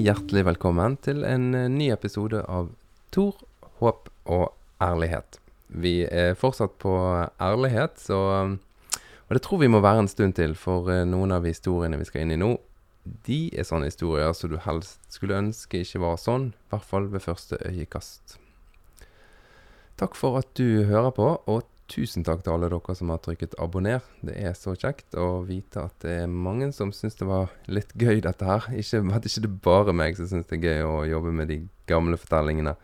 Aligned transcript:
hjertelig 0.00 0.46
velkommen 0.46 0.94
til 1.04 1.24
en 1.28 1.50
eh, 1.54 1.68
ny 1.68 1.90
episode 1.92 2.40
av 2.48 2.70
Tor, 3.12 3.36
håp 3.80 4.08
og 4.30 4.46
ærlighet. 4.80 5.36
Vi 5.68 6.06
er 6.06 6.38
fortsatt 6.38 6.78
på 6.80 6.94
ærlighet, 7.40 7.98
så 8.00 8.20
Og 9.30 9.36
det 9.36 9.42
tror 9.44 9.60
vi 9.60 9.68
må 9.70 9.78
være 9.78 10.00
en 10.02 10.08
stund 10.08 10.34
til, 10.34 10.56
for 10.58 10.90
eh, 10.90 11.04
noen 11.06 11.30
av 11.30 11.44
historiene 11.44 11.98
vi 12.00 12.06
skal 12.08 12.24
inn 12.24 12.32
i 12.34 12.40
nå, 12.40 12.56
de 13.26 13.50
er 13.54 13.66
sånne 13.68 13.86
historier 13.86 14.32
som 14.34 14.50
du 14.50 14.56
helst 14.58 14.98
skulle 15.08 15.38
ønske 15.38 15.84
ikke 15.84 16.00
var 16.02 16.16
sånn, 16.18 16.50
i 16.50 16.72
hvert 16.72 16.88
fall 16.88 17.06
ved 17.12 17.22
første 17.22 17.60
øyekast. 17.62 18.38
Takk 20.00 20.16
for 20.18 20.40
at 20.40 20.50
du 20.58 20.82
hører 20.88 21.12
på, 21.14 21.28
og 21.46 21.62
tusen 21.90 22.24
takk 22.26 22.44
til 22.44 22.54
alle 22.54 22.70
dere 22.70 22.94
som 22.96 23.10
har 23.12 23.20
trykket 23.24 23.56
abonner. 23.62 24.04
Det 24.24 24.36
er 24.38 24.54
så 24.58 24.76
kjekt 24.78 25.16
å 25.18 25.42
vite 25.46 25.82
at 25.88 25.96
det 26.04 26.14
er 26.22 26.30
mange 26.30 26.70
som 26.76 26.92
syns 26.94 27.18
det 27.18 27.28
var 27.28 27.50
litt 27.70 27.92
gøy, 27.98 28.22
dette 28.24 28.46
her. 28.46 28.68
Ikke, 28.76 29.02
at 29.16 29.26
ikke 29.28 29.44
det 29.46 29.52
bare 29.64 29.96
meg 29.96 30.18
som 30.18 30.30
syns 30.30 30.48
det 30.50 30.60
er 30.60 30.68
gøy 30.68 30.86
å 30.86 30.96
jobbe 31.10 31.34
med 31.40 31.50
de 31.52 31.60
gamle 31.90 32.18
fortellingene. 32.20 32.76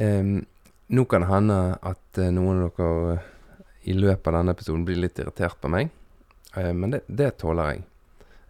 Um, 0.00 0.38
nå 0.90 1.04
kan 1.10 1.26
det 1.26 1.30
hende 1.30 1.58
at 1.76 2.20
uh, 2.22 2.30
noen 2.34 2.64
av 2.64 2.78
dere 2.78 3.18
uh, 3.18 3.28
i 3.90 3.96
løpet 3.96 4.28
av 4.30 4.38
denne 4.38 4.54
episoden 4.54 4.86
blir 4.86 5.00
litt 5.00 5.18
irritert 5.20 5.58
på 5.60 5.70
meg, 5.72 5.90
uh, 6.56 6.72
men 6.76 6.94
det, 6.94 7.04
det 7.08 7.34
tåler 7.42 7.74
jeg. 7.74 7.84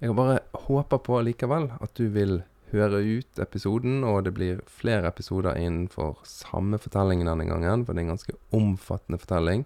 Jeg 0.01 0.17
bare 0.17 0.39
håper 0.69 1.03
på 1.05 1.19
likevel 1.27 1.69
at 1.77 1.93
du 1.99 2.07
vil 2.13 2.39
høre 2.73 3.01
ut 3.03 3.41
episoden, 3.43 4.05
og 4.07 4.25
det 4.27 4.35
blir 4.37 4.63
flere 4.71 5.11
episoder 5.11 5.59
innenfor 5.59 6.21
samme 6.29 6.79
fortellingen 6.81 7.29
denne 7.31 7.49
gangen, 7.49 7.85
for 7.85 7.95
det 7.95 8.03
er 8.03 8.09
en 8.09 8.15
ganske 8.15 8.37
omfattende 8.57 9.21
fortelling. 9.21 9.65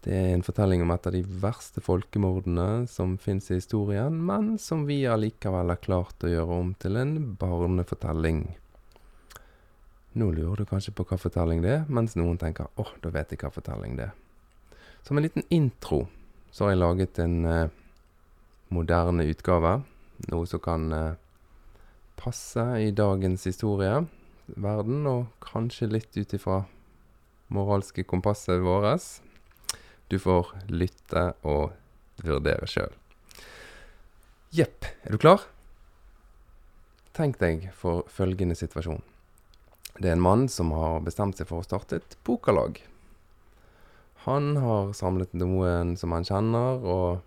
Det 0.00 0.14
er 0.16 0.30
en 0.32 0.44
fortelling 0.44 0.80
om 0.80 0.90
et 0.94 1.06
av 1.06 1.12
de 1.12 1.20
verste 1.42 1.82
folkemordene 1.84 2.86
som 2.88 3.18
fins 3.20 3.50
i 3.50 3.58
historien, 3.58 4.16
men 4.26 4.54
som 4.58 4.86
vi 4.88 5.02
allikevel 5.04 5.74
har 5.74 5.82
klart 5.84 6.24
å 6.24 6.30
gjøre 6.32 6.60
om 6.62 6.72
til 6.80 6.96
en 6.96 7.14
barnefortelling. 7.40 8.46
Nå 10.16 10.30
lurer 10.34 10.62
du 10.62 10.70
kanskje 10.70 10.94
på 10.96 11.04
hva 11.06 11.20
fortelling 11.20 11.60
det 11.62 11.74
er, 11.74 11.84
mens 11.92 12.16
noen 12.18 12.40
tenker 12.40 12.72
åh, 12.74 12.88
oh, 12.88 12.94
da 13.04 13.12
vet 13.14 13.30
jeg 13.34 13.44
hva 13.44 13.52
fortelling 13.54 13.98
det 14.00 14.08
er. 14.08 14.16
Som 15.04 15.20
en 15.20 15.24
liten 15.28 15.44
intro 15.52 16.06
så 16.50 16.66
har 16.66 16.74
jeg 16.74 16.80
laget 16.80 17.20
en 17.22 17.36
eh, 17.46 17.76
moderne 18.74 19.28
utgave, 19.30 19.76
noe 20.32 20.48
som 20.48 20.62
kan 20.64 20.88
eh, 20.96 21.12
passe 22.20 22.64
i 22.84 22.90
dagens 22.92 23.46
historie, 23.48 24.04
verden, 24.60 25.06
og 25.08 25.30
kanskje 25.44 25.88
litt 25.90 26.16
ut 26.18 26.34
ifra 26.36 26.62
moralske 27.50 28.04
kompasset 28.04 28.60
vårt. 28.62 29.06
Du 30.10 30.18
får 30.18 30.52
lytte 30.68 31.30
og 31.46 31.72
vurdere 32.20 32.68
sjøl. 32.68 32.92
Jepp, 34.54 34.84
er 35.06 35.14
du 35.14 35.20
klar? 35.22 35.46
Tenk 37.14 37.38
deg 37.40 37.68
for 37.76 38.04
følgende 38.10 38.56
situasjon. 38.58 39.02
Det 40.00 40.08
er 40.08 40.16
en 40.16 40.24
mann 40.24 40.46
som 40.50 40.72
har 40.74 41.02
bestemt 41.04 41.38
seg 41.38 41.48
for 41.50 41.60
å 41.60 41.66
starte 41.66 42.00
et 42.00 42.16
pokerlag. 42.26 42.80
Han 44.26 44.54
har 44.60 44.92
samlet 44.96 45.32
noen 45.38 45.94
som 46.00 46.12
han 46.12 46.26
kjenner, 46.26 46.82
og 46.82 47.20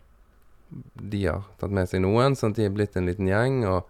de 1.00 1.26
har 1.26 1.48
tatt 1.62 1.74
med 1.74 1.90
seg 1.90 2.04
noen, 2.04 2.38
sånn 2.38 2.54
at 2.54 2.60
de 2.60 2.68
er 2.68 2.76
blitt 2.76 2.98
en 2.98 3.10
liten 3.10 3.30
gjeng. 3.30 3.64
og 3.70 3.90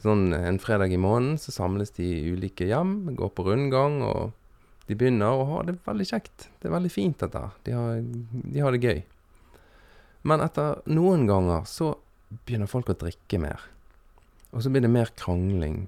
Sånn 0.00 0.30
en 0.32 0.58
fredag 0.62 0.94
i 0.94 1.00
måneden 1.00 1.36
så 1.40 1.52
samles 1.52 1.92
de 1.98 2.06
i 2.06 2.30
ulike 2.32 2.68
hjem, 2.68 3.12
går 3.18 3.32
på 3.36 3.44
rundgang, 3.44 3.98
og 4.06 4.32
de 4.88 4.96
begynner 4.96 5.36
å 5.36 5.48
ha 5.50 5.64
det 5.68 5.76
veldig 5.84 6.06
kjekt. 6.08 6.48
Det 6.58 6.70
er 6.70 6.76
veldig 6.76 6.92
fint, 6.92 7.20
dette. 7.20 7.42
De 7.66 7.74
har, 7.76 8.00
de 8.00 8.62
har 8.64 8.74
det 8.74 8.80
gøy. 8.80 9.02
Men 10.26 10.44
etter 10.44 10.80
noen 10.90 11.26
ganger 11.28 11.68
så 11.68 11.92
begynner 12.46 12.70
folk 12.70 12.90
å 12.92 12.98
drikke 12.98 13.40
mer. 13.42 13.62
Og 14.50 14.64
så 14.64 14.72
blir 14.72 14.84
det 14.84 14.92
mer 14.92 15.12
krangling. 15.20 15.84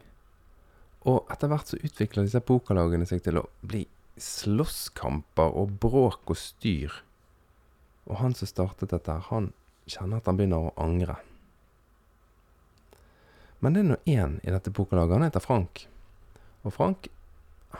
Og 1.08 1.26
etter 1.32 1.50
hvert 1.50 1.72
så 1.72 1.80
utvikler 1.80 2.28
disse 2.28 2.44
pokerlagene 2.46 3.08
seg 3.08 3.24
til 3.24 3.40
å 3.40 3.48
bli 3.66 3.82
slåsskamper 4.20 5.56
og 5.58 5.74
bråk 5.82 6.30
og 6.30 6.38
styr. 6.38 6.94
Og 8.06 8.20
han 8.20 8.36
som 8.38 8.50
startet 8.50 8.92
dette, 8.92 9.18
han 9.30 9.50
kjenner 9.90 10.20
at 10.20 10.28
han 10.28 10.38
begynner 10.38 10.68
å 10.68 10.74
angre. 10.80 11.18
Men 13.62 13.74
det 13.74 13.82
er 13.82 13.90
nå 13.92 13.98
én 14.10 14.38
i 14.42 14.50
dette 14.50 14.72
pokerlaget. 14.74 15.14
Han 15.14 15.26
heter 15.28 15.44
Frank. 15.44 15.84
Og 16.66 16.74
Frank, 16.74 17.06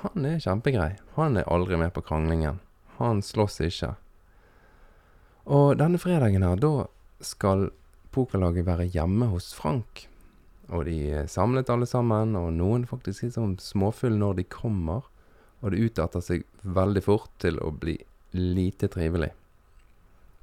han 0.03 0.27
er 0.27 0.39
kjempegrei. 0.43 0.93
Han 1.17 1.37
er 1.37 1.49
aldri 1.51 1.79
med 1.81 1.91
på 1.97 2.05
kranglingen. 2.07 2.61
Han 3.01 3.23
slåss 3.23 3.59
ikke. 3.67 3.97
Og 5.51 5.75
denne 5.81 5.99
fredagen 5.99 6.47
her, 6.47 6.61
da 6.63 6.87
skal 7.23 7.73
pokerlaget 8.15 8.67
være 8.69 8.87
hjemme 8.95 9.27
hos 9.33 9.51
Frank. 9.59 10.07
Og 10.71 10.87
de 10.87 10.95
er 11.11 11.27
samlet 11.31 11.71
alle 11.73 11.89
sammen, 11.91 12.37
og 12.39 12.53
noen 12.55 12.87
faktisk 12.87 13.27
litt 13.27 13.35
sånn 13.35 13.59
småfulle 13.59 14.21
når 14.21 14.39
de 14.39 14.47
kommer. 14.55 15.09
Og 15.63 15.75
det 15.75 15.83
utarter 15.83 16.23
seg 16.23 16.47
veldig 16.63 17.03
fort 17.03 17.35
til 17.43 17.59
å 17.59 17.73
bli 17.75 17.97
lite 18.39 18.87
trivelig. 18.89 19.33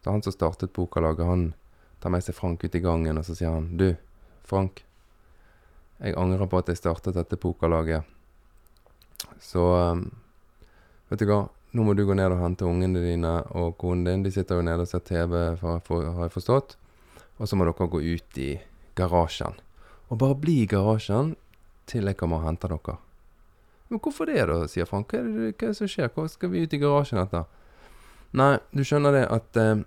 Så 0.03 0.11
han 0.11 0.23
som 0.23 0.35
startet 0.35 0.75
pokerlaget, 0.75 1.25
han 1.25 1.47
tar 2.03 2.11
med 2.11 2.23
seg 2.23 2.35
Frank 2.35 2.63
ut 2.63 2.75
i 2.75 2.83
gangen, 2.83 3.17
og 3.17 3.25
så 3.28 3.35
sier 3.35 3.55
han 3.55 3.72
Du, 3.79 3.94
Frank. 4.47 4.83
Jeg 5.99 6.15
angrer 6.19 6.47
på 6.47 6.61
at 6.61 6.71
jeg 6.71 6.79
startet 6.79 7.17
dette 7.17 7.39
pokerlaget. 7.39 8.07
Så 9.43 9.63
um, 9.91 10.05
vet 11.09 11.19
du 11.21 11.27
hva, 11.27 11.41
nå 11.75 11.85
må 11.85 11.93
du 11.93 12.05
gå 12.07 12.15
ned 12.17 12.33
og 12.33 12.41
hente 12.41 12.67
ungene 12.67 13.01
dine 13.03 13.33
og 13.57 13.75
konen 13.81 14.07
din. 14.07 14.23
De 14.23 14.31
sitter 14.33 14.59
jo 14.59 14.65
nede 14.65 14.85
og 14.85 14.89
ser 14.89 15.03
TV, 15.05 15.35
for, 15.59 15.83
for, 15.85 16.07
har 16.15 16.29
jeg 16.29 16.35
forstått. 16.37 16.77
Og 17.39 17.49
så 17.49 17.59
må 17.59 17.67
dere 17.67 17.91
gå 17.91 18.01
ut 18.01 18.39
i 18.41 18.49
garasjen. 18.99 19.59
Og 20.09 20.17
bare 20.23 20.39
bli 20.39 20.61
i 20.63 20.69
garasjen 20.69 21.35
til 21.89 22.09
jeg 22.09 22.17
kommer 22.19 22.41
og 22.41 22.47
henter 22.47 22.73
dere. 22.73 22.97
Men 23.89 24.01
hvorfor 24.03 24.29
det, 24.29 24.41
da, 24.45 24.63
sier 24.69 24.87
Frank. 24.89 25.13
Hva 25.13 25.19
er 25.19 25.29
det, 25.29 25.53
hva 25.57 25.67
er 25.67 25.73
det 25.73 25.77
som 25.79 25.89
skjer? 25.89 26.11
Hva 26.13 26.27
skal 26.29 26.51
vi 26.53 26.63
ut 26.63 26.73
i 26.73 26.81
garasjen 26.81 27.21
etter? 27.21 27.47
Nei, 28.37 28.55
du 28.71 28.83
skjønner 28.85 29.16
det 29.16 29.23
at 29.33 29.57
eh, 29.57 29.85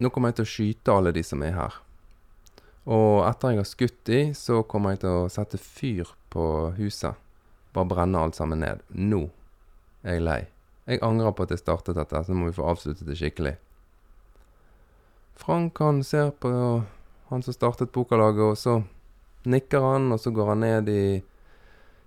nå 0.00 0.10
kommer 0.12 0.32
jeg 0.32 0.40
til 0.40 0.46
å 0.46 0.52
skyte 0.52 0.94
alle 0.94 1.12
de 1.12 1.24
som 1.26 1.42
er 1.44 1.56
her. 1.56 1.80
Og 2.90 3.22
etter 3.28 3.52
jeg 3.52 3.60
har 3.60 3.68
skutt 3.68 4.00
de, 4.08 4.20
så 4.34 4.62
kommer 4.66 4.94
jeg 4.94 5.04
til 5.04 5.20
å 5.22 5.28
sette 5.30 5.60
fyr 5.60 6.08
på 6.34 6.44
huset. 6.78 7.18
Bare 7.72 7.88
brenne 7.88 8.18
alt 8.18 8.36
sammen 8.36 8.62
ned. 8.64 8.82
Nå 8.90 9.28
er 10.02 10.18
jeg 10.18 10.26
lei. 10.26 10.40
Jeg 10.90 11.02
angrer 11.06 11.34
på 11.36 11.46
at 11.46 11.54
jeg 11.54 11.62
startet 11.62 11.96
dette, 11.96 12.24
så 12.26 12.34
må 12.34 12.48
vi 12.48 12.56
få 12.56 12.66
avsluttet 12.72 13.06
det 13.06 13.16
skikkelig. 13.20 13.54
Frank 15.38 15.78
han 15.78 16.02
ser 16.06 16.34
på 16.42 16.50
han 17.30 17.44
som 17.46 17.54
startet 17.54 17.94
pokerlaget, 17.94 18.42
og 18.42 18.58
så 18.58 18.80
nikker 19.48 19.86
han, 19.86 20.10
og 20.12 20.20
så 20.20 20.34
går 20.34 20.52
han 20.52 20.64
ned 20.66 20.90
i 20.90 21.04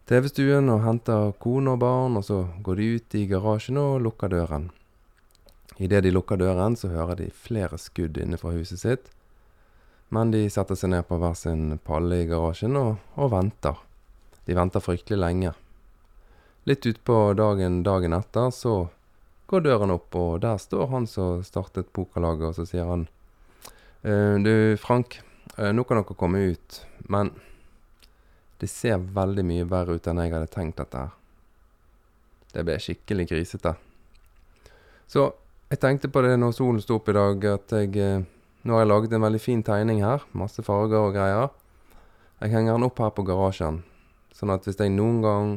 TV-stuen 0.06 0.70
og 0.70 0.84
henter 0.86 1.32
kone 1.42 1.74
og 1.74 1.82
barn, 1.82 2.20
og 2.20 2.28
så 2.28 2.44
går 2.64 2.82
de 2.82 2.90
ut 3.00 3.18
i 3.18 3.26
garasjen 3.32 3.80
og 3.82 4.04
lukker 4.06 4.30
døren. 4.36 4.70
Idet 5.82 6.04
de 6.06 6.12
lukker 6.14 6.40
døren, 6.40 6.76
så 6.76 6.92
hører 6.92 7.24
de 7.24 7.32
flere 7.34 7.80
skudd 7.82 8.20
inne 8.22 8.38
fra 8.40 8.54
huset 8.56 8.84
sitt. 8.84 9.10
Men 10.10 10.32
de 10.32 10.46
setter 10.50 10.78
seg 10.78 10.92
ned 10.94 11.08
på 11.08 11.18
hver 11.20 11.34
sin 11.38 11.78
palle 11.86 12.22
i 12.22 12.28
garasjen 12.30 12.78
og, 12.80 12.98
og 13.18 13.32
venter. 13.34 13.80
De 14.46 14.58
venter 14.58 14.84
fryktelig 14.84 15.18
lenge. 15.20 15.54
Litt 16.66 16.86
utpå 16.86 17.34
dagen 17.38 17.82
dagen 17.86 18.14
etter 18.14 18.52
så 18.54 18.76
går 19.50 19.66
døren 19.66 19.94
opp, 19.94 20.16
og 20.18 20.40
der 20.42 20.58
står 20.62 20.88
han 20.90 21.06
som 21.10 21.44
startet 21.46 21.92
pokerlaget, 21.94 22.48
og 22.50 22.56
så 22.58 22.66
sier 22.70 22.90
han 22.90 23.08
«Eh, 24.02 24.38
Du, 24.42 24.78
Frank, 24.82 25.20
eh, 25.58 25.72
nå 25.74 25.84
kan 25.86 26.02
dere 26.02 26.18
komme 26.18 26.42
ut, 26.54 26.80
men 27.10 27.32
det 28.58 28.70
ser 28.72 28.98
veldig 28.98 29.46
mye 29.46 29.68
verre 29.70 29.98
ut 29.98 30.08
enn 30.08 30.22
jeg 30.24 30.34
hadde 30.34 30.54
tenkt 30.54 30.80
dette 30.82 30.98
her. 30.98 31.14
Det 32.54 32.64
ble 32.66 32.78
skikkelig 32.80 33.28
grisete. 33.30 33.76
Så 35.12 35.28
jeg 35.70 35.82
tenkte 35.82 36.10
på 36.10 36.22
det 36.26 36.38
når 36.40 36.54
solen 36.56 36.82
sto 36.82 36.98
opp 36.98 37.10
i 37.12 37.18
dag, 37.18 37.46
at 37.52 37.74
jeg 37.78 37.98
eh, 38.02 38.26
nå 38.66 38.74
har 38.74 38.82
jeg 38.82 38.90
laget 38.90 39.14
en 39.14 39.22
veldig 39.22 39.42
fin 39.42 39.62
tegning 39.64 40.02
her. 40.02 40.24
Masse 40.34 40.64
farger 40.66 40.98
og 40.98 41.14
greier. 41.14 41.52
Jeg 42.42 42.52
henger 42.56 42.74
den 42.74 42.88
opp 42.88 42.98
her 42.98 43.12
på 43.14 43.24
garasjen. 43.28 43.84
Sånn 44.34 44.52
at 44.52 44.66
hvis 44.66 44.80
jeg 44.82 44.92
noen 44.96 45.22
gang 45.22 45.52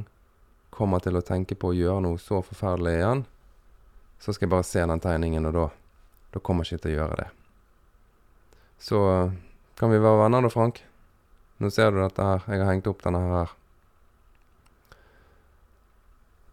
kommer 0.71 1.01
til 1.01 1.17
å 1.17 1.25
tenke 1.25 1.57
på 1.57 1.73
å 1.73 1.77
gjøre 1.77 2.05
noe 2.05 2.21
så 2.21 2.43
forferdelig 2.45 2.99
igjen, 2.99 3.25
så 4.21 4.35
skal 4.35 4.47
jeg 4.47 4.53
bare 4.53 4.67
se 4.69 4.85
den 4.85 5.01
tegningen, 5.03 5.49
og 5.49 5.57
da, 5.57 5.65
da 6.35 6.43
kommer 6.45 6.67
jeg 6.69 6.77
ikke 6.77 6.85
til 6.85 6.93
å 6.93 6.99
gjøre 6.99 7.19
det. 7.23 7.29
Så 8.79 9.01
kan 9.81 9.91
vi 9.91 10.03
være 10.05 10.21
venner 10.23 10.45
da, 10.45 10.53
Frank? 10.53 10.83
Nå 11.59 11.73
ser 11.75 11.91
du 11.91 12.03
dette 12.03 12.23
her. 12.23 12.45
Jeg 12.47 12.63
har 12.63 12.71
hengt 12.75 12.93
opp 12.93 13.01
denne 13.03 13.25
her. 13.33 13.57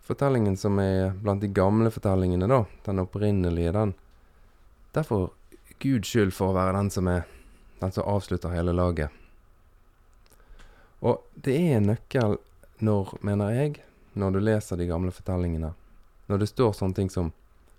Fortellingen 0.06 0.56
som 0.58 0.80
er 0.80 1.12
blant 1.20 1.44
de 1.44 1.52
gamle 1.52 1.92
fortellingene, 1.94 2.48
da, 2.50 2.64
den 2.88 3.04
opprinnelige, 3.04 3.76
den 3.76 3.96
Derfor 4.96 5.34
Guds 5.80 6.10
skyld 6.10 6.34
for 6.34 6.52
å 6.52 6.58
være 6.58 6.78
den 6.78 6.92
som 6.94 7.08
er 7.12 7.26
den 7.80 7.92
som 7.92 8.08
avslutter 8.08 8.54
hele 8.56 8.74
laget. 8.74 9.10
Og 11.06 11.22
det 11.36 11.56
er 11.56 11.78
en 11.78 11.90
nøkkel 11.92 12.38
når, 12.80 13.18
mener 13.22 13.52
jeg, 13.54 13.82
når 14.14 14.32
du 14.32 14.40
leser 14.40 14.80
de 14.80 14.88
gamle 14.90 15.12
fortellingene. 15.14 15.74
Når 16.28 16.42
det 16.42 16.50
står 16.50 16.74
sånne 16.74 16.98
ting 16.98 17.12
som 17.12 17.34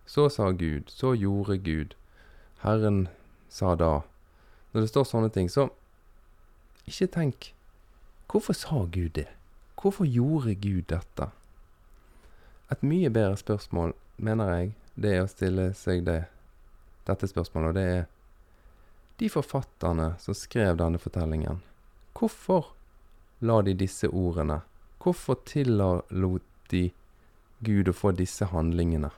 Så 0.07 0.29
sa 0.31 0.53
Gud, 0.55 0.87
så 0.87 1.17
gjorde 1.19 1.57
Gud, 1.59 1.97
Herren 2.63 3.09
sa 3.51 3.75
da. 3.75 4.05
Når 4.71 4.85
det 4.85 4.91
står 4.93 5.05
sånne 5.11 5.31
ting, 5.35 5.49
så 5.51 5.67
ikke 6.87 7.09
tenk 7.11 7.49
Hvorfor 8.31 8.55
sa 8.55 8.85
Gud 8.87 9.17
det? 9.19 9.27
Hvorfor 9.75 10.07
gjorde 10.07 10.55
Gud 10.55 10.87
dette? 10.93 11.27
Et 12.71 12.83
mye 12.83 13.11
bedre 13.11 13.37
spørsmål, 13.37 13.97
mener 14.17 14.55
jeg, 14.55 14.73
det 14.95 15.13
er 15.17 15.25
å 15.25 15.31
stille 15.31 15.67
seg 15.75 16.07
det, 16.07 16.29
dette 17.07 17.29
spørsmålet, 17.31 17.69
og 17.69 17.77
det 17.79 17.87
er 17.95 18.07
de 19.17 19.29
forfatterne 19.33 20.13
som 20.21 20.37
skrev 20.37 20.77
denne 20.77 21.01
fortellingen. 21.01 21.63
Hvorfor 22.17 22.73
la 23.41 23.61
de 23.63 23.75
disse 23.77 24.09
ordene? 24.09 24.61
Hvorfor 25.03 25.39
tillot 25.47 26.51
de 26.71 26.91
Gud 27.65 27.89
å 27.89 27.95
få 27.97 28.13
disse 28.17 28.49
handlingene? 28.51 29.11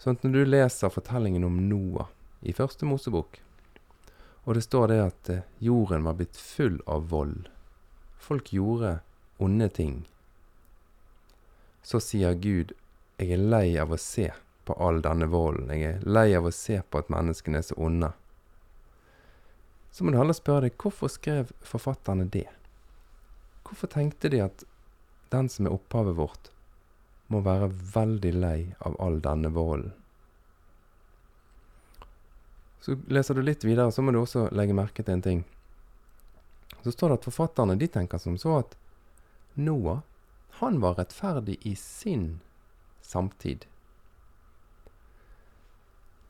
Sånn 0.00 0.16
at 0.16 0.24
når 0.24 0.32
du 0.36 0.50
leser 0.52 0.92
fortellingen 0.92 1.44
om 1.44 1.58
Noah 1.68 2.10
i 2.40 2.54
første 2.56 2.86
Mosebok, 2.88 3.40
og 4.44 4.56
det 4.56 4.64
står 4.64 4.86
det 4.88 5.00
at 5.04 5.30
eh, 5.30 5.48
jorden 5.60 6.06
var 6.06 6.16
blitt 6.16 6.38
full 6.40 6.78
av 6.88 7.10
vold, 7.10 7.50
folk 8.16 8.52
gjorde 8.54 9.00
onde 9.38 9.68
ting, 9.68 9.98
så 11.82 12.00
sier 12.00 12.36
Gud, 12.36 12.72
jeg 13.20 13.34
er 13.36 13.44
lei 13.52 13.66
av 13.80 13.92
å 13.92 14.00
se 14.00 14.30
på 14.64 14.76
all 14.76 15.00
denne 15.02 15.26
volden, 15.30 15.70
jeg 15.72 15.96
er 15.96 16.06
lei 16.06 16.30
av 16.36 16.46
å 16.46 16.54
se 16.54 16.80
på 16.82 17.00
at 17.00 17.10
menneskene 17.12 17.60
er 17.60 17.66
så 17.66 17.76
onde. 17.80 18.12
Så 19.90 20.04
må 20.04 20.12
du 20.12 20.20
heller 20.20 20.36
spørre 20.36 20.68
deg, 20.68 20.76
hvorfor 20.78 21.10
skrev 21.10 21.50
forfatterne 21.66 22.28
det? 22.30 22.46
Hvorfor 23.66 23.90
tenkte 23.90 24.30
de 24.30 24.42
at 24.44 24.64
den 25.30 25.48
som 25.50 25.66
er 25.66 25.74
opphavet 25.74 26.18
vårt, 26.18 26.50
må 27.30 27.42
være 27.46 27.70
veldig 27.70 28.32
lei 28.34 28.58
av 28.86 28.96
all 29.02 29.20
denne 29.22 29.50
volden? 29.54 29.94
Så 32.80 32.96
leser 33.12 33.36
du 33.36 33.42
litt 33.44 33.64
videre, 33.64 33.92
så 33.92 34.02
må 34.02 34.12
du 34.12 34.22
også 34.22 34.46
legge 34.56 34.74
merke 34.76 35.04
til 35.04 35.18
en 35.18 35.24
ting. 35.24 35.42
Så 36.80 36.94
står 36.94 37.12
det 37.12 37.18
at 37.18 37.26
forfatterne 37.28 37.76
de 37.76 37.88
tenker 37.92 38.18
som 38.22 38.38
så 38.40 38.62
at 38.62 38.76
Noah, 39.60 40.00
han 40.62 40.80
var 40.80 40.96
rettferdig 40.96 41.58
i 41.68 41.74
sin 41.76 42.40
samtid. 43.04 43.66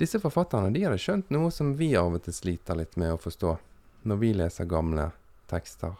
Disse 0.00 0.20
forfatterne 0.20 0.70
de 0.73 0.87
hadde 0.87 1.00
skjønt 1.00 1.32
noe 1.35 1.50
som 1.52 1.75
vi 1.76 1.91
av 1.99 2.14
og 2.17 2.23
til 2.25 2.32
sliter 2.32 2.79
litt 2.79 2.94
med 2.97 3.12
å 3.12 3.20
forstå 3.20 3.50
når 4.08 4.20
vi 4.23 4.31
leser 4.32 4.69
gamle 4.69 5.11
tekster. 5.50 5.93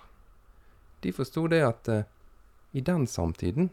De 1.05 1.13
forsto 1.13 1.45
det 1.53 1.61
at 1.67 1.89
eh, 1.93 2.07
i 2.73 2.81
den 2.81 3.05
samtiden 3.07 3.69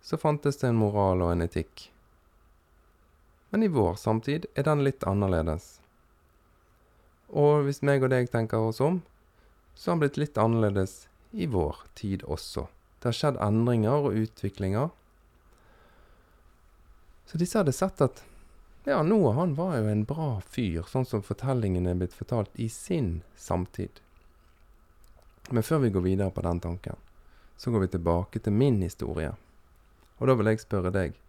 så 0.00 0.16
fantes 0.16 0.56
det 0.62 0.70
en 0.70 0.80
moral 0.80 1.20
og 1.26 1.34
en 1.34 1.44
etikk. 1.44 1.90
Men 3.50 3.66
i 3.66 3.68
vår 3.72 3.98
samtid 4.00 4.46
er 4.54 4.64
den 4.64 4.86
litt 4.86 5.04
annerledes. 5.04 5.66
Og 7.28 7.66
hvis 7.66 7.82
meg 7.84 8.04
og 8.04 8.12
deg 8.14 8.30
tenker 8.32 8.70
oss 8.70 8.80
om, 8.80 9.02
så 9.74 9.90
har 9.90 9.98
den 9.98 10.04
blitt 10.06 10.20
litt 10.20 10.40
annerledes 10.40 10.96
i 11.32 11.44
vår 11.44 11.84
tid 11.98 12.24
også. 12.24 12.70
Det 12.98 13.10
har 13.10 13.20
skjedd 13.20 13.42
endringer 13.44 14.08
og 14.08 14.16
utviklinger. 14.16 14.88
Så 17.28 17.36
disse 17.36 17.60
hadde 17.60 17.76
sett 17.76 18.00
at 18.00 18.24
ja, 18.88 19.02
Noah 19.02 19.36
han 19.36 19.54
var 19.54 19.76
jo 19.76 19.88
en 19.90 20.04
bra 20.08 20.28
fyr, 20.40 20.86
sånn 20.88 21.04
som 21.04 21.24
fortellingen 21.24 21.86
er 21.86 21.98
blitt 22.00 22.16
fortalt 22.16 22.54
i 22.56 22.70
sin 22.72 23.20
samtid. 23.36 24.00
Men 25.52 25.64
før 25.64 25.82
vi 25.84 25.92
går 25.92 26.04
videre 26.06 26.32
på 26.32 26.44
den 26.44 26.60
tanken, 26.64 26.96
så 27.56 27.72
går 27.74 27.84
vi 27.84 27.92
tilbake 27.92 28.40
til 28.40 28.56
min 28.56 28.80
historie. 28.80 29.34
Og 30.18 30.30
da 30.30 30.36
vil 30.38 30.50
jeg 30.50 30.64
spørre 30.64 30.92
deg, 30.94 31.20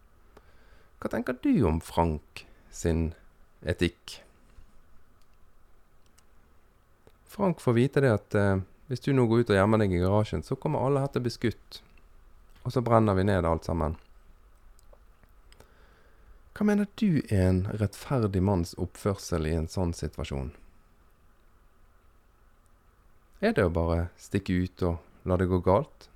hva 1.00 1.12
tenker 1.12 1.36
du 1.40 1.52
om 1.68 1.84
Frank 1.84 2.44
sin 2.72 3.10
etikk? 3.60 4.18
Frank 7.30 7.60
får 7.60 7.76
vite 7.76 8.02
det 8.04 8.10
at 8.16 8.36
eh, 8.36 8.60
hvis 8.90 9.04
du 9.04 9.12
nå 9.14 9.28
går 9.30 9.44
ut 9.44 9.52
og 9.52 9.60
gjemmer 9.60 9.84
deg 9.84 9.92
i 9.94 10.00
garasjen, 10.02 10.42
så 10.42 10.56
kommer 10.56 10.82
alle 10.82 11.04
her 11.04 11.12
til 11.12 11.22
å 11.22 11.28
bli 11.28 11.32
skutt. 11.36 11.82
Og 12.64 12.72
så 12.74 12.82
brenner 12.84 13.16
vi 13.16 13.28
ned 13.28 13.46
alt 13.46 13.68
sammen. 13.68 14.00
Hva 16.60 16.66
mener 16.68 16.90
du 17.00 17.22
er 17.32 17.46
en 17.48 17.62
rettferdig 17.80 18.42
manns 18.44 18.74
oppførsel 18.76 19.46
i 19.48 19.54
en 19.56 19.64
sånn 19.72 19.94
situasjon? 19.96 20.50
Er 23.40 23.54
det 23.56 23.62
å 23.64 23.70
bare 23.72 24.10
stikke 24.20 24.58
ut 24.66 24.82
og 24.84 24.98
la 25.24 25.38
det 25.40 25.46
gå 25.48 25.56
galt? 25.64 26.10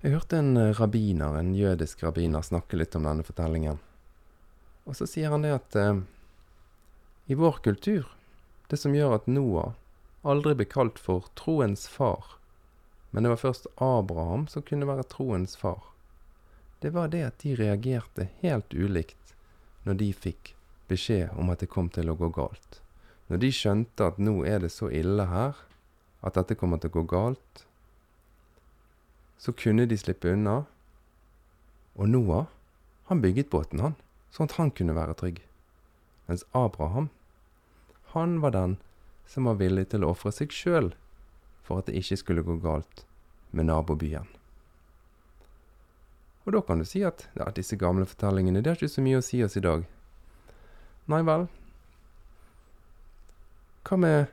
Jeg 0.00 0.14
hørte 0.14 0.40
en 0.40 0.56
rabbiner, 0.78 1.36
en 1.36 1.50
jødisk 1.52 2.06
rabbiner, 2.06 2.40
snakke 2.40 2.78
litt 2.80 2.96
om 2.96 3.04
denne 3.04 3.26
fortellingen. 3.26 3.82
Og 4.88 4.96
så 4.96 5.04
sier 5.04 5.34
han 5.36 5.44
det 5.44 5.50
at 5.58 5.76
eh, 5.76 6.00
i 7.28 7.36
vår 7.36 7.60
kultur 7.66 8.08
det 8.72 8.80
som 8.80 8.96
gjør 8.96 9.18
at 9.18 9.28
Noah 9.28 9.74
aldri 10.24 10.54
ble 10.56 10.68
kalt 10.72 10.96
for 10.96 11.28
troens 11.36 11.84
far, 11.84 12.38
men 13.12 13.28
det 13.28 13.34
var 13.34 13.44
først 13.44 13.68
Abraham 13.76 14.48
som 14.48 14.64
kunne 14.64 14.88
være 14.88 15.04
troens 15.12 15.52
far. 15.60 15.92
Det 16.80 16.90
var 16.90 17.08
det 17.08 17.22
at 17.24 17.38
de 17.42 17.54
reagerte 17.56 18.28
helt 18.42 18.74
ulikt 18.74 19.34
når 19.86 20.00
de 20.02 20.10
fikk 20.12 20.52
beskjed 20.90 21.32
om 21.38 21.50
at 21.50 21.62
det 21.62 21.70
kom 21.72 21.88
til 21.92 22.10
å 22.10 22.16
gå 22.18 22.28
galt. 22.34 22.80
Når 23.30 23.40
de 23.42 23.50
skjønte 23.54 24.06
at 24.06 24.20
nå 24.22 24.42
er 24.46 24.60
det 24.62 24.70
så 24.74 24.90
ille 24.92 25.26
her, 25.30 25.56
at 26.22 26.36
dette 26.38 26.56
kommer 26.58 26.78
til 26.82 26.92
å 26.92 26.98
gå 26.98 27.04
galt, 27.10 27.64
så 29.38 29.52
kunne 29.52 29.86
de 29.88 29.98
slippe 29.98 30.30
unna. 30.32 30.64
Og 31.96 32.10
Noah, 32.10 32.46
han 33.10 33.22
bygget 33.22 33.50
båten, 33.50 33.82
han, 33.82 33.96
sånn 34.30 34.50
at 34.50 34.56
han 34.60 34.72
kunne 34.74 34.96
være 34.96 35.16
trygg. 35.18 35.40
Mens 36.26 36.44
Abraham, 36.52 37.10
han 38.14 38.40
var 38.42 38.54
den 38.54 38.78
som 39.26 39.48
var 39.48 39.58
villig 39.60 39.88
til 39.90 40.04
å 40.04 40.12
ofre 40.14 40.32
seg 40.34 40.54
sjøl 40.54 40.92
for 41.66 41.80
at 41.80 41.90
det 41.90 41.98
ikke 41.98 42.20
skulle 42.22 42.46
gå 42.46 42.58
galt 42.62 43.04
med 43.50 43.68
nabobyen. 43.70 44.28
Og 46.46 46.54
da 46.54 46.62
kan 46.62 46.78
du 46.78 46.86
si 46.86 47.02
at 47.04 47.26
ja, 47.34 47.48
disse 47.54 47.78
gamle 47.78 48.06
fortellingene 48.06 48.62
det 48.62 48.70
har 48.70 48.78
ikke 48.78 48.92
så 48.92 49.02
mye 49.02 49.18
å 49.18 49.24
si 49.26 49.42
oss 49.42 49.58
i 49.58 49.64
dag. 49.64 49.82
Nei 51.10 51.22
vel. 51.26 51.48
Hva 53.86 53.98
med 54.02 54.32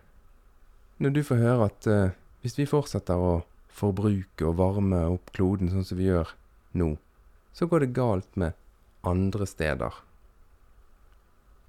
når 1.01 1.13
du 1.13 1.21
får 1.25 1.41
høre 1.41 1.67
at 1.71 1.89
uh, 1.89 2.13
hvis 2.45 2.57
vi 2.59 2.69
fortsetter 2.69 3.17
å 3.17 3.33
forbruke 3.73 4.45
og 4.45 4.59
varme 4.59 5.01
opp 5.09 5.31
kloden 5.33 5.71
sånn 5.73 5.85
som 5.87 5.97
vi 5.97 6.09
gjør 6.11 6.35
nå, 6.77 6.93
så 7.53 7.65
går 7.69 7.83
det 7.83 7.95
galt 7.97 8.37
med 8.39 8.53
andre 9.01 9.47
steder. 9.49 9.97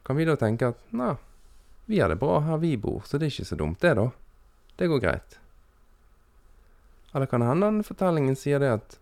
Kan 0.04 0.20
vi 0.20 0.26
da 0.28 0.36
tenke 0.36 0.74
at 0.74 0.82
nei, 0.92 1.14
vi 1.88 2.00
har 2.00 2.12
det 2.12 2.20
bra 2.20 2.38
her 2.44 2.60
vi 2.60 2.74
bor, 2.80 3.00
så 3.08 3.16
det 3.16 3.28
er 3.28 3.34
ikke 3.34 3.48
så 3.48 3.58
dumt, 3.60 3.80
det, 3.80 3.94
da. 3.96 4.10
Det 4.76 4.88
går 4.90 5.00
greit. 5.00 5.38
Eller 7.14 7.30
kan 7.30 7.40
det 7.40 7.48
hende 7.48 7.70
den 7.70 7.86
fortellingen 7.86 8.36
sier 8.36 8.60
det 8.60 8.72
at 8.76 8.98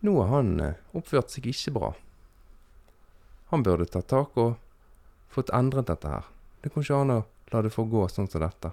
nå 0.00 0.16
har 0.22 0.32
han 0.36 0.60
eh, 0.60 0.80
oppført 0.96 1.32
seg 1.32 1.48
ikke 1.50 1.74
bra. 1.76 1.92
Han 3.52 3.62
burde 3.62 3.86
tatt 3.88 4.08
tak 4.10 4.36
og 4.40 4.56
fått 5.32 5.52
endret 5.54 5.88
dette 5.90 6.10
her. 6.10 6.26
Det 6.60 6.72
går 6.74 6.82
ikke 6.84 7.00
an 7.04 7.14
å 7.14 7.22
la 7.52 7.62
det 7.62 7.70
få 7.74 7.86
gå 7.88 8.08
sånn 8.10 8.28
som 8.28 8.42
dette. 8.42 8.72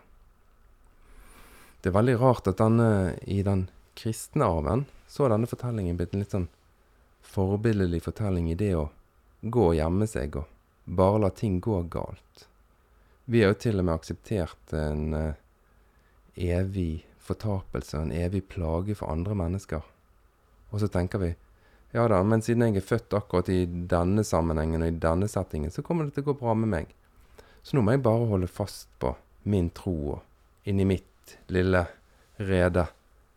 Det 1.83 1.91
er 1.91 1.97
veldig 1.97 2.15
rart 2.21 2.47
at 2.47 2.61
denne, 2.61 3.13
i 3.27 3.43
den 3.43 3.67
kristne 3.99 4.47
arven, 4.47 4.85
så 5.07 5.25
har 5.25 5.35
denne 5.35 5.49
fortellingen 5.49 5.99
blitt 5.99 6.15
en 6.15 6.23
litt 6.23 6.33
sånn 6.33 6.49
forbilledlig 7.33 8.01
fortelling 8.05 8.49
i 8.51 8.57
det 8.57 8.73
å 8.79 8.87
gå 9.41 9.67
og 9.69 9.77
gjemme 9.77 10.07
seg 10.09 10.39
og 10.39 10.49
bare 10.85 11.21
la 11.25 11.29
ting 11.35 11.59
gå 11.63 11.81
galt. 11.91 12.47
Vi 13.25 13.43
har 13.43 13.53
jo 13.53 13.61
til 13.65 13.79
og 13.79 13.87
med 13.87 13.95
akseptert 13.95 14.73
en 14.75 15.13
uh, 15.15 15.35
evig 16.35 17.05
fortapelse 17.23 17.99
og 17.99 18.07
en 18.07 18.15
evig 18.15 18.43
plage 18.51 18.97
for 18.99 19.13
andre 19.13 19.37
mennesker. 19.37 19.83
Og 20.73 20.81
så 20.81 20.89
tenker 20.89 21.21
vi 21.21 21.35
ja 21.93 22.07
da, 22.09 22.23
men 22.25 22.41
siden 22.41 22.65
jeg 22.65 22.81
er 22.81 22.85
født 22.87 23.13
akkurat 23.13 23.49
i 23.53 23.67
denne 23.69 24.23
sammenhengen 24.25 24.81
og 24.81 24.89
i 24.89 24.95
denne 24.97 25.27
settingen, 25.29 25.69
så 25.69 25.83
kommer 25.85 26.07
det 26.07 26.15
til 26.15 26.23
å 26.25 26.31
gå 26.31 26.39
bra 26.39 26.55
med 26.57 26.71
meg. 26.71 26.95
Så 27.61 27.77
nå 27.77 27.83
må 27.85 27.93
jeg 27.93 28.01
bare 28.01 28.25
holde 28.31 28.49
fast 28.49 28.89
på 28.97 29.11
min 29.45 29.69
tro 29.77 29.93
og 30.15 30.65
inni 30.65 30.87
mitt 30.89 31.35
lille 31.53 31.83
rede. 32.41 32.87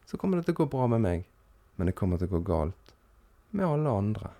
Så 0.08 0.16
kommer 0.16 0.40
det 0.40 0.46
til 0.48 0.56
å 0.56 0.62
gå 0.62 0.68
bra 0.72 0.88
med 0.88 1.04
meg, 1.04 1.28
men 1.76 1.90
det 1.90 1.98
kommer 2.00 2.16
til 2.16 2.30
å 2.30 2.38
gå 2.38 2.42
galt 2.48 2.96
med 3.52 3.68
alle 3.68 3.92
andre. 3.92 4.32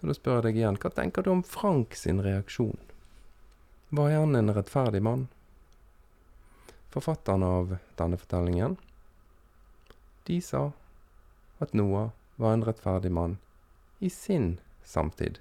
Så 0.00 0.08
da 0.08 0.16
spør 0.16 0.38
jeg 0.38 0.48
deg 0.48 0.62
igjen, 0.62 0.80
hva 0.80 0.94
tenker 0.94 1.26
du 1.26 1.34
om 1.34 1.44
Frank 1.44 2.00
sin 2.00 2.24
reaksjon? 2.24 2.80
Var 3.92 4.16
han 4.16 4.40
en 4.40 4.56
rettferdig 4.56 5.04
mann? 5.04 5.28
Forfatterne 6.96 7.54
av 7.60 7.76
denne 8.00 8.16
fortellingen, 8.16 8.80
de 10.24 10.40
sa 10.40 10.70
at 11.58 11.74
Noah 11.74 12.10
var 12.36 12.54
en 12.54 12.64
rettferdig 12.64 13.12
mann 13.12 13.38
i 13.98 14.10
sin 14.10 14.58
samtid, 14.84 15.38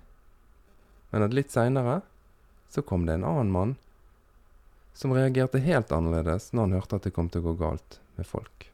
men 1.09 1.23
at 1.23 1.35
litt 1.35 1.53
seinere 1.53 2.01
så 2.69 2.81
kom 2.81 3.05
det 3.05 3.17
en 3.17 3.27
annen 3.27 3.51
mann 3.51 3.75
som 4.97 5.13
reagerte 5.13 5.61
helt 5.61 5.91
annerledes 5.93 6.49
når 6.53 6.65
han 6.65 6.75
hørte 6.79 6.97
at 6.97 7.05
det 7.05 7.13
kom 7.15 7.29
til 7.29 7.43
å 7.43 7.51
gå 7.51 7.59
galt 7.61 7.99
med 8.17 8.27
folk. 8.27 8.71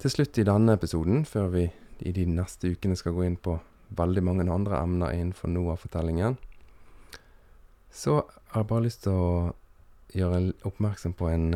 Til 0.00 0.14
slutt 0.14 0.38
i 0.38 0.46
denne 0.46 0.78
episoden, 0.78 1.26
før 1.28 1.50
vi 1.52 1.66
i 2.06 2.12
de 2.16 2.24
neste 2.30 2.70
ukene 2.72 2.96
skal 2.96 3.12
gå 3.16 3.26
inn 3.26 3.36
på 3.36 3.58
veldig 3.98 4.22
mange 4.24 4.46
andre 4.48 4.78
emner 4.80 5.12
innenfor 5.12 5.50
Noah-fortellingen, 5.52 6.38
så 7.90 8.22
har 8.54 8.62
jeg 8.62 8.70
bare 8.70 8.86
lyst 8.86 9.02
til 9.04 9.18
å 9.18 9.30
gjøre 10.14 10.54
oppmerksom 10.70 11.12
på 11.18 11.28
en 11.28 11.48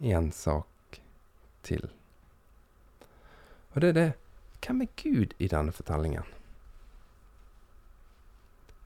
én 0.00 0.32
sak 0.34 0.98
til. 1.62 1.84
Og 3.72 3.80
det 3.80 3.92
er 3.92 3.98
det 3.98 4.10
Hvem 4.62 4.84
er 4.84 4.90
Gud 5.02 5.32
i 5.42 5.48
denne 5.50 5.72
fortellingen? 5.74 6.28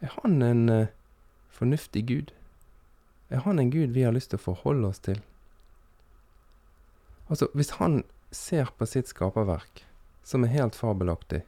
Er 0.01 0.13
han 0.23 0.43
en 0.43 0.69
uh, 0.69 0.87
fornuftig 1.53 2.07
Gud? 2.09 2.33
Er 3.29 3.43
han 3.45 3.59
en 3.59 3.71
Gud 3.71 3.93
vi 3.93 4.07
har 4.07 4.15
lyst 4.17 4.31
til 4.33 4.41
å 4.41 4.47
forholde 4.47 4.89
oss 4.89 5.03
til? 5.05 5.21
Altså, 7.29 7.49
hvis 7.53 7.75
han 7.77 8.05
ser 8.31 8.71
på 8.79 8.87
sitt 8.89 9.11
skaperverk, 9.11 9.83
som 10.25 10.45
er 10.45 10.55
helt 10.55 10.79
fabelaktig, 10.79 11.43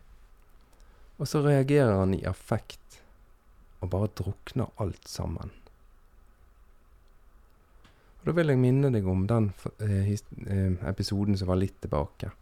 og 1.19 1.29
så 1.29 1.43
reagerer 1.43 1.97
han 1.99 2.15
i 2.15 2.25
affekt 2.27 3.01
og 3.81 3.93
bare 3.95 4.11
drukner 4.19 4.71
alt 4.83 5.09
sammen. 5.09 5.51
Og 8.19 8.27
Da 8.27 8.35
vil 8.35 8.51
jeg 8.53 8.61
minne 8.61 8.91
deg 8.95 9.07
om 9.07 9.27
den 9.31 9.53
eh, 9.81 10.11
eh, 10.11 10.75
episoden 10.91 11.39
som 11.39 11.51
var 11.51 11.61
litt 11.63 11.79
tilbake. 11.83 12.33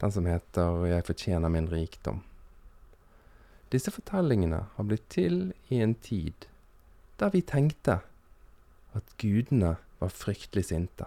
Den 0.00 0.12
som 0.12 0.26
heter 0.26 0.86
'Jeg 0.86 1.04
fortjener 1.04 1.48
min 1.48 1.68
rikdom'. 1.68 2.22
Disse 3.70 3.90
fortellingene 3.90 4.66
har 4.76 4.84
blitt 4.84 5.08
til 5.10 5.54
i 5.70 5.80
en 5.82 5.94
tid 5.94 6.46
der 7.18 7.30
vi 7.30 7.40
tenkte 7.40 8.00
at 8.94 9.16
gudene 9.18 9.76
var 10.00 10.08
fryktelig 10.08 10.64
sinte. 10.64 11.06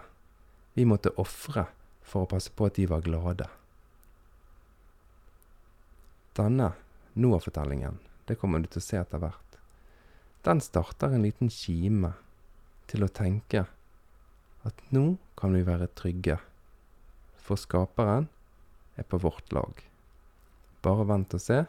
Vi 0.74 0.84
måtte 0.84 1.14
ofre 1.18 1.66
for 2.02 2.24
å 2.24 2.30
passe 2.30 2.50
på 2.50 2.66
at 2.66 2.74
de 2.74 2.86
var 2.90 3.04
glade. 3.06 3.46
Denne 6.38 6.72
Noah-fortellingen, 7.14 7.98
det 8.26 8.38
kommer 8.38 8.62
du 8.62 8.66
til 8.70 8.82
å 8.82 8.86
se 8.86 8.98
etter 9.00 9.18
hvert, 9.22 9.58
den 10.46 10.60
starter 10.60 11.12
en 11.12 11.26
liten 11.26 11.50
kime 11.52 12.14
til 12.90 13.04
å 13.04 13.12
tenke 13.12 13.66
at 14.66 14.84
nå 14.94 15.16
kan 15.38 15.54
vi 15.54 15.64
være 15.66 15.90
trygge, 15.98 16.38
for 17.40 17.60
Skaperen 17.60 18.28
er 19.00 19.08
på 19.08 19.20
vårt 19.20 19.52
lag. 19.56 19.84
Bare 20.84 21.06
vent 21.08 21.36
og 21.36 21.42
se, 21.42 21.64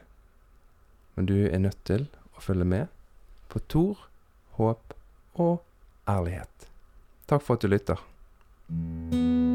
men 1.16 1.28
du 1.32 1.38
er 1.48 1.64
nødt 1.64 1.80
til 1.88 2.08
å 2.36 2.44
følge 2.44 2.68
med 2.68 2.92
på 3.52 3.64
Tor, 3.72 4.08
håp 4.60 4.96
og 5.40 5.60
ærlighet. 6.12 6.70
Takk 7.32 7.44
for 7.48 7.60
at 7.60 7.66
du 7.66 7.72
lytter. 7.72 9.51